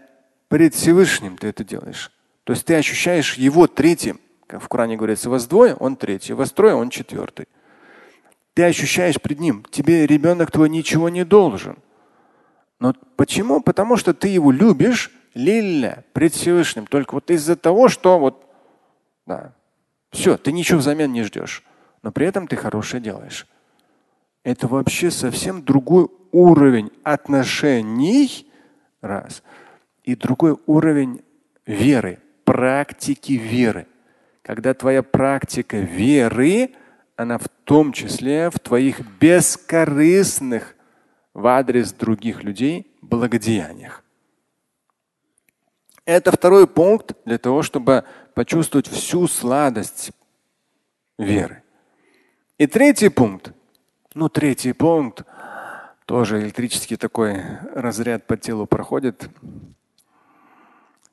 Пред 0.48 0.74
Всевышним 0.74 1.36
ты 1.36 1.48
это 1.48 1.64
делаешь. 1.64 2.10
То 2.44 2.52
есть 2.52 2.64
ты 2.64 2.74
ощущаешь 2.74 3.34
его 3.34 3.66
третьим. 3.66 4.20
Как 4.46 4.62
в 4.62 4.68
Коране 4.68 4.96
говорится, 4.96 5.28
вас 5.28 5.46
двое, 5.46 5.74
он 5.74 5.96
третий, 5.96 6.32
вас 6.32 6.52
трое, 6.52 6.74
он 6.74 6.88
четвертый. 6.88 7.46
Ты 8.54 8.64
ощущаешь 8.64 9.20
пред 9.20 9.40
ним. 9.40 9.64
Тебе 9.70 10.06
ребенок 10.06 10.50
твой 10.50 10.70
ничего 10.70 11.10
не 11.10 11.24
должен. 11.24 11.78
Но 12.80 12.94
почему? 13.16 13.60
Потому 13.60 13.96
что 13.96 14.14
ты 14.14 14.28
его 14.28 14.50
любишь, 14.50 15.10
лилля, 15.34 16.04
пред 16.12 16.34
Всевышним. 16.34 16.86
Только 16.86 17.14
вот 17.14 17.30
из-за 17.30 17.56
того, 17.56 17.88
что 17.88 18.18
вот, 18.18 18.44
да, 19.26 19.52
все, 20.10 20.36
ты 20.36 20.52
ничего 20.52 20.78
взамен 20.78 21.12
не 21.12 21.22
ждешь. 21.22 21.64
Но 22.02 22.12
при 22.12 22.26
этом 22.26 22.46
ты 22.46 22.56
хорошее 22.56 23.02
делаешь. 23.02 23.46
Это 24.44 24.68
вообще 24.68 25.10
совсем 25.10 25.62
другой 25.62 26.08
уровень 26.32 26.90
отношений, 27.02 28.50
раз, 29.00 29.42
и 30.04 30.14
другой 30.14 30.56
уровень 30.66 31.22
веры, 31.66 32.20
практики 32.44 33.32
веры. 33.32 33.86
Когда 34.42 34.72
твоя 34.72 35.02
практика 35.02 35.78
веры, 35.78 36.70
она 37.16 37.36
в 37.36 37.48
том 37.64 37.92
числе 37.92 38.48
в 38.48 38.58
твоих 38.58 39.00
бескорыстных 39.20 40.74
в 41.38 41.46
адрес 41.46 41.92
других 41.92 42.42
людей 42.42 42.92
благодеяниях. 43.00 44.02
Это 46.04 46.32
второй 46.32 46.66
пункт 46.66 47.12
для 47.24 47.38
того, 47.38 47.62
чтобы 47.62 48.04
почувствовать 48.34 48.88
всю 48.88 49.28
сладость 49.28 50.10
веры. 51.16 51.62
И 52.56 52.66
третий 52.66 53.08
пункт. 53.08 53.52
Ну, 54.14 54.28
третий 54.28 54.72
пункт. 54.72 55.22
Тоже 56.06 56.40
электрический 56.40 56.96
такой 56.96 57.40
разряд 57.72 58.26
по 58.26 58.36
телу 58.36 58.66
проходит. 58.66 59.30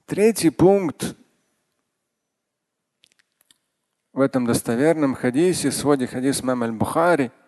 Третий 0.08 0.50
пункт 0.50 1.16
в 4.12 4.22
этом 4.22 4.48
достоверном 4.48 5.14
хадисе, 5.14 5.72
своде 5.72 6.08
хадис 6.08 6.42
Мам 6.42 6.64
аль-Бухари– 6.64 7.30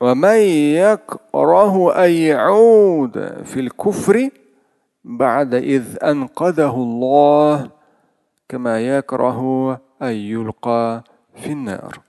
ومن 0.00 0.38
يكره 0.74 2.04
أن 2.04 2.10
يعود 2.10 3.42
في 3.44 3.60
الكفر 3.60 4.30
بعد 5.04 5.54
إذ 5.54 6.04
أنقذه 6.04 6.74
الله 6.74 7.70
كما 8.48 8.80
يكره 8.80 9.80
أن 10.02 10.12
يلقى 10.12 11.04
في 11.34 11.52
النار. 11.52 12.00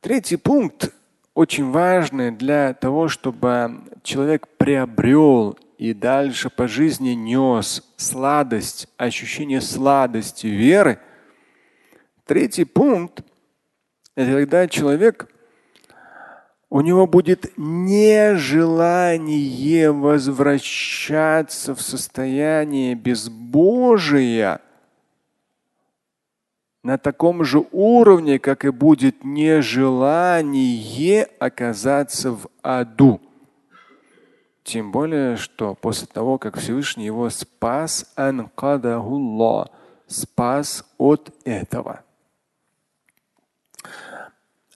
Третий 0.00 0.36
пункт 0.36 0.92
очень 1.34 1.72
важный 1.72 2.30
для 2.30 2.72
того, 2.74 3.08
чтобы 3.08 3.82
человек 4.04 4.46
приобрел 4.56 5.58
и 5.78 5.92
дальше 5.92 6.48
по 6.48 6.68
жизни 6.68 7.10
нес 7.10 7.82
сладость, 7.96 8.88
ощущение 8.96 9.60
сладости 9.60 10.46
веры. 10.46 11.00
Третий 12.24 12.64
пункт – 12.64 14.14
это 14.14 14.32
когда 14.32 14.68
человек 14.68 15.28
у 16.71 16.81
него 16.81 17.05
будет 17.05 17.51
нежелание 17.57 19.91
возвращаться 19.91 21.75
в 21.75 21.81
состояние 21.81 22.95
безбожия 22.95 24.61
на 26.81 26.97
таком 26.97 27.43
же 27.43 27.65
уровне, 27.73 28.39
как 28.39 28.63
и 28.63 28.69
будет 28.69 29.25
нежелание 29.25 31.25
оказаться 31.39 32.31
в 32.31 32.47
аду. 32.61 33.19
Тем 34.63 34.93
более, 34.93 35.35
что 35.35 35.75
после 35.75 36.07
того, 36.07 36.37
как 36.37 36.57
Всевышний 36.57 37.03
его 37.05 37.29
спас, 37.29 38.09
спас 40.07 40.85
от 40.97 41.33
этого. 41.43 42.05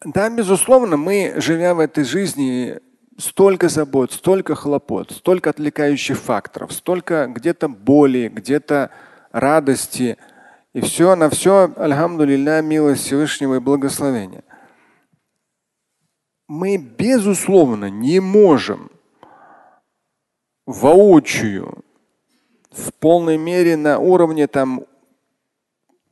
Да, 0.05 0.29
безусловно, 0.29 0.97
мы, 0.97 1.33
живя 1.37 1.73
в 1.73 1.79
этой 1.79 2.03
жизни, 2.03 2.79
столько 3.17 3.69
забот, 3.69 4.11
столько 4.11 4.53
хлопот, 4.53 5.09
столько 5.09 5.49
отвлекающих 5.49 6.19
факторов, 6.19 6.73
столько 6.73 7.25
где-то 7.25 7.67
боли, 7.67 8.31
где-то 8.31 8.91
радости. 9.31 10.17
И 10.73 10.81
все 10.81 11.15
на 11.15 11.31
все, 11.31 11.73
альхамдулилля, 11.75 12.61
милость 12.61 13.03
Всевышнего 13.03 13.55
и 13.55 13.59
благословения. 13.59 14.43
Мы, 16.47 16.77
безусловно, 16.77 17.89
не 17.89 18.19
можем 18.19 18.91
воочию 20.67 21.83
в 22.69 22.93
полной 22.93 23.37
мере 23.37 23.75
на 23.75 23.97
уровне 23.97 24.45
там 24.45 24.85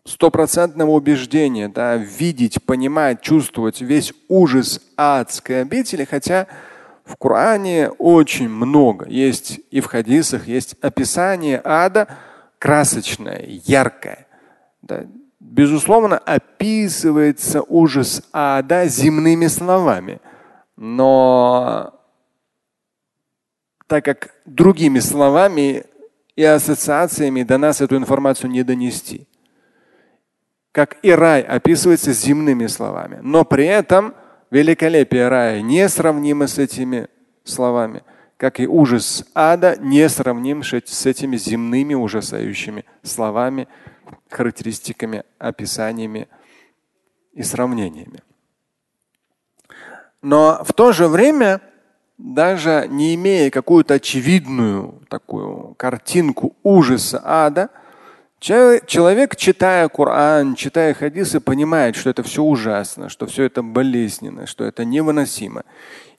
стопроцентного 0.06 0.92
убеждения, 0.92 1.70
да, 1.70 1.96
видеть, 1.96 2.64
понимать, 2.64 3.22
чувствовать 3.22 3.82
весь 3.82 4.14
ужас 4.28 4.82
адской 4.98 5.62
обители, 5.62 6.06
хотя 6.06 6.48
в 7.06 7.16
Коране 7.16 7.90
очень 7.90 8.50
много 8.50 9.08
есть 9.08 9.62
и 9.72 9.80
в 9.80 9.86
хадисах 9.86 10.48
есть 10.48 10.76
описание 10.82 11.62
ада 11.64 12.08
красочное, 12.60 13.44
яркое. 13.66 14.28
Да. 14.82 15.06
Безусловно, 15.40 16.18
описывается 16.18 17.62
ужас 17.62 18.24
ада 18.32 18.88
земными 18.88 19.48
словами, 19.48 20.20
но 20.76 21.94
так 23.88 24.04
как 24.06 24.34
другими 24.46 25.00
словами 25.00 25.86
и 26.36 26.44
ассоциациями 26.44 27.44
до 27.44 27.58
нас 27.58 27.82
эту 27.82 27.96
информацию 27.96 28.50
не 28.50 28.64
донести 28.64 29.28
как 30.74 30.98
и 31.04 31.12
рай 31.12 31.42
описывается 31.42 32.12
земными 32.12 32.66
словами. 32.66 33.20
Но 33.22 33.46
при 33.46 33.66
этом 33.66 34.16
великолепие 34.50 35.30
рая 35.30 35.62
несравнимо 35.62 36.48
с 36.48 36.58
этими 36.58 37.08
словами, 37.44 38.02
как 38.38 38.60
и 38.60 38.68
ужас 38.68 39.24
ада 39.36 39.78
несравним 39.80 40.64
с 40.64 41.06
этими 41.06 41.38
земными 41.38 41.94
ужасающими 41.94 42.86
словами, 43.04 43.68
характеристиками, 44.30 45.24
описаниями 45.38 46.28
и 47.34 47.44
сравнениями. 47.44 48.24
Но 50.24 50.64
в 50.64 50.74
то 50.74 50.92
же 50.92 51.08
время, 51.08 51.62
даже 52.18 52.88
не 52.90 53.14
имея 53.14 53.52
какую-то 53.52 53.96
очевидную 53.96 55.04
такую 55.08 55.76
картинку 55.76 56.56
ужаса 56.64 57.22
ада, 57.24 57.70
Человек, 58.44 59.38
читая 59.38 59.88
Коран, 59.88 60.56
читая 60.56 60.94
хадисы, 60.94 61.40
понимает, 61.40 61.96
что 61.96 62.10
это 62.10 62.24
все 62.24 62.44
ужасно, 62.44 63.08
что 63.08 63.26
все 63.26 63.44
это 63.44 63.64
болезненно, 63.64 64.48
что 64.48 64.66
это 64.66 64.84
невыносимо. 64.84 65.64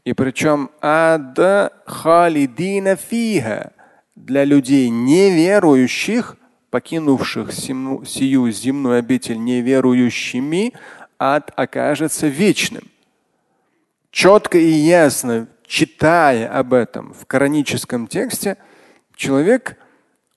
И 0.06 0.14
причем 0.14 0.70
ада 0.80 1.70
халидина 1.84 2.96
фиха 2.96 3.72
для 4.14 4.44
людей 4.44 4.88
неверующих, 4.88 6.38
покинувших 6.70 7.52
сию 7.52 8.50
земную 8.50 9.00
обитель 9.00 9.44
неверующими, 9.44 10.72
ад 11.18 11.52
окажется 11.56 12.28
вечным. 12.28 12.84
Четко 14.10 14.56
и 14.56 14.70
ясно, 14.70 15.46
читая 15.66 16.48
об 16.48 16.72
этом 16.72 17.12
в 17.12 17.26
кораническом 17.26 18.06
тексте, 18.06 18.56
человек, 19.14 19.76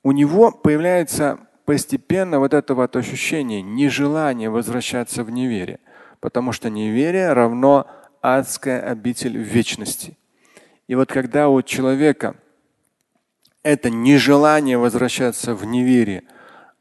у 0.04 0.12
него 0.12 0.52
появляется 0.52 1.46
постепенно 1.67 2.39
вот 2.39 2.53
это 2.53 2.73
вот 2.75 2.95
ощущение 2.95 3.62
нежелания 3.62 4.49
возвращаться 4.49 5.25
в 5.25 5.30
неверие, 5.30 5.82
потому 6.21 6.53
что 6.53 6.69
неверие 6.69 7.34
равно 7.34 7.88
адская 8.21 8.80
обитель 8.89 9.38
вечности. 9.38 10.17
И 10.88 10.95
вот 10.95 11.10
когда 11.10 11.49
у 11.49 11.62
человека 11.62 12.38
это 13.63 13.89
нежелание 13.89 14.77
возвращаться 14.77 15.56
в 15.56 15.65
неверие, 15.65 16.23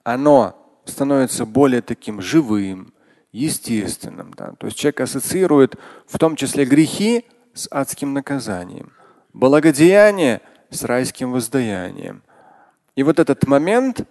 оно 0.05 0.55
становится 0.85 1.47
более 1.47 1.83
таким 1.83 2.21
живым, 2.21 2.95
естественным. 3.33 4.33
Да? 4.37 4.53
То 4.53 4.69
есть 4.69 4.79
человек 4.79 5.01
ассоциирует 5.01 5.75
в 6.07 6.17
том 6.17 6.37
числе 6.37 6.65
грехи 6.65 7.25
с 7.55 7.67
адским 7.73 8.13
наказанием, 8.13 8.93
благодеяние 9.33 10.43
с 10.71 10.85
райским 10.85 11.33
воздаянием. 11.33 12.23
И 12.95 13.03
вот 13.03 13.19
этот 13.19 13.49
момент 13.49 14.07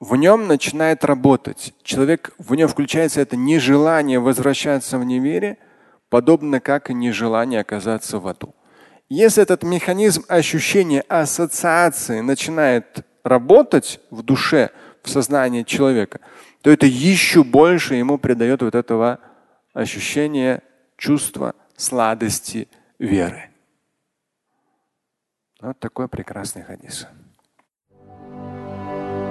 в 0.00 0.16
нем 0.16 0.46
начинает 0.46 1.04
работать. 1.04 1.74
Человек, 1.82 2.34
в 2.38 2.54
нем 2.54 2.68
включается 2.68 3.20
это 3.20 3.36
нежелание 3.36 4.18
возвращаться 4.18 4.98
в 4.98 5.04
неверие, 5.04 5.58
подобно 6.08 6.60
как 6.60 6.90
и 6.90 6.94
нежелание 6.94 7.60
оказаться 7.60 8.18
в 8.18 8.26
аду. 8.26 8.54
Если 9.08 9.42
этот 9.42 9.62
механизм 9.62 10.24
ощущения 10.28 11.02
ассоциации 11.02 12.20
начинает 12.20 13.06
работать 13.22 14.00
в 14.10 14.22
душе, 14.22 14.70
в 15.02 15.10
сознании 15.10 15.62
человека, 15.62 16.20
то 16.62 16.70
это 16.70 16.86
еще 16.86 17.44
больше 17.44 17.94
ему 17.94 18.18
придает 18.18 18.62
вот 18.62 18.74
этого 18.74 19.20
ощущения, 19.74 20.62
чувства 20.96 21.54
сладости 21.76 22.68
веры. 22.98 23.50
Вот 25.60 25.78
такой 25.78 26.08
прекрасный 26.08 26.62
хадис. 26.62 27.06